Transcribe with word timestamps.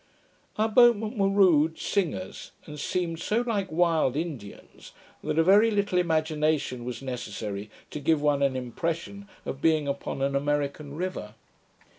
Our 0.57 0.67
boatmen 0.67 1.15
were 1.19 1.29
rude 1.29 1.77
singers, 1.77 2.49
and 2.65 2.79
seemed 2.79 3.19
so 3.19 3.41
like 3.41 3.71
wild 3.71 4.15
Indians, 4.15 4.93
that 5.23 5.37
a 5.37 5.43
very 5.43 5.69
little 5.69 5.99
imagination 5.99 6.85
was 6.85 7.03
necessary 7.03 7.69
to 7.91 7.99
give 7.99 8.19
one 8.19 8.41
an 8.41 8.55
impression 8.55 9.27
of 9.45 9.61
being 9.61 9.87
upon 9.87 10.23
an 10.23 10.35
American 10.35 10.95
river. 10.95 11.35